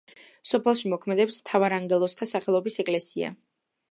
სოფელში 0.51 0.89
მოქმედებს 0.93 1.37
მთავარანგელოზთა 1.41 2.29
სახელობის 2.31 2.81
ეკლესია. 2.85 3.33